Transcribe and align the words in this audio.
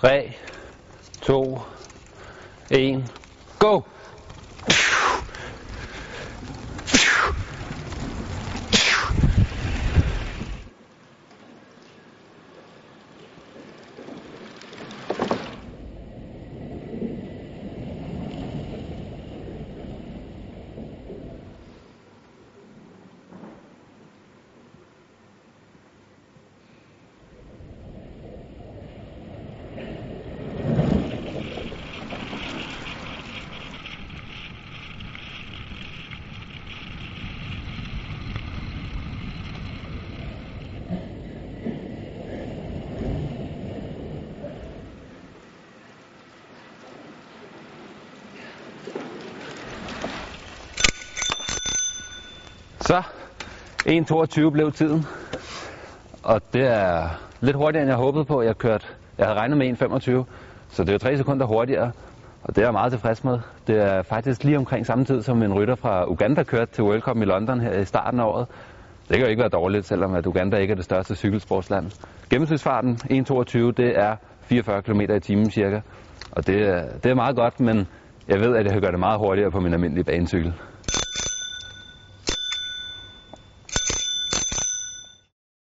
3, 0.00 0.32
2, 1.22 1.60
1, 2.70 3.04
go! 3.58 3.84
Så, 52.88 53.02
1.22 53.88 54.50
blev 54.50 54.72
tiden. 54.72 55.06
Og 56.22 56.40
det 56.52 56.66
er 56.66 57.08
lidt 57.40 57.56
hurtigere, 57.56 57.82
end 57.82 57.90
jeg 57.90 57.96
håbede 57.98 58.24
på. 58.24 58.42
Jeg, 58.42 58.58
kørte, 58.58 58.86
jeg 59.18 59.26
havde 59.26 59.38
regnet 59.38 59.58
med 59.58 59.82
1.25, 59.82 60.24
så 60.70 60.84
det 60.84 60.94
er 60.94 60.98
3 60.98 61.16
sekunder 61.16 61.46
hurtigere. 61.46 61.90
Og 62.42 62.56
det 62.56 62.58
er 62.62 62.66
jeg 62.66 62.72
meget 62.72 62.92
tilfreds 62.92 63.24
med. 63.24 63.38
Det 63.66 63.76
er 63.82 64.02
faktisk 64.02 64.44
lige 64.44 64.56
omkring 64.58 64.86
samme 64.86 65.04
tid, 65.04 65.22
som 65.22 65.42
en 65.42 65.52
rytter 65.54 65.74
fra 65.74 66.10
Uganda 66.10 66.42
kørte 66.42 66.72
til 66.72 66.84
World 66.84 67.00
Cup 67.00 67.16
i 67.16 67.24
London 67.24 67.60
her 67.60 67.72
i 67.78 67.84
starten 67.84 68.20
af 68.20 68.24
året. 68.24 68.46
Det 69.08 69.16
kan 69.16 69.20
jo 69.24 69.30
ikke 69.30 69.40
være 69.40 69.48
dårligt, 69.48 69.86
selvom 69.86 70.14
at 70.14 70.26
Uganda 70.26 70.56
ikke 70.56 70.72
er 70.72 70.76
det 70.76 70.84
største 70.84 71.14
cykelsportsland. 71.14 71.90
Gennemsnitsfarten 72.30 72.98
1.22, 73.04 73.58
det 73.58 73.98
er 73.98 74.16
44 74.42 74.82
km 74.82 75.00
i 75.00 75.20
timen 75.20 75.50
cirka. 75.50 75.80
Og 76.30 76.46
det, 76.46 76.68
er- 76.68 76.84
det 77.02 77.10
er 77.10 77.14
meget 77.14 77.36
godt, 77.36 77.60
men 77.60 77.86
jeg 78.28 78.40
ved, 78.40 78.56
at 78.56 78.64
jeg 78.64 78.72
kan 78.72 78.82
gøre 78.82 78.92
det 78.92 79.00
meget 79.00 79.18
hurtigere 79.18 79.50
på 79.50 79.60
min 79.60 79.72
almindelige 79.72 80.04
banecykel. 80.04 80.54